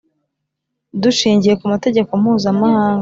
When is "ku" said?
1.59-1.65